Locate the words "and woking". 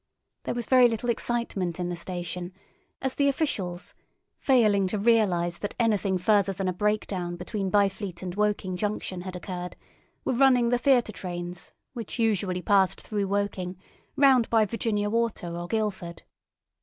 8.23-8.75